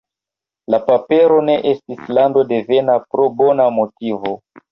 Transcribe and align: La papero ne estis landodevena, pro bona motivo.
La 0.73 0.77
papero 0.87 1.35
ne 1.49 1.57
estis 1.73 2.09
landodevena, 2.19 2.97
pro 3.13 3.29
bona 3.43 3.71
motivo. 3.79 4.35